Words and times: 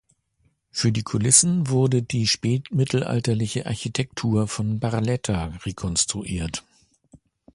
Für 0.71 0.91
die 0.91 1.03
Kulissen 1.03 1.69
wurde 1.69 2.01
die 2.01 2.25
spätmittelalterliche 2.25 3.67
Architektur 3.67 4.47
von 4.47 4.79
Barletta 4.79 5.55
rekonstruiert. 5.63 6.63